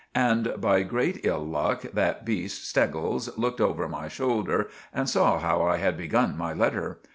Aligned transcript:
And 0.15 0.53
by 0.57 0.81
grate 0.81 1.19
ill 1.25 1.45
luck 1.47 1.83
that 1.93 2.25
beest 2.25 2.67
Steggles 2.67 3.37
looked 3.37 3.61
over 3.61 3.87
my 3.87 4.07
sholder 4.07 4.67
and 4.91 5.07
saw 5.07 5.37
how 5.37 5.61
I 5.61 5.77
had 5.77 5.95
begun 5.95 6.35
my 6.35 6.53
letter. 6.55 6.99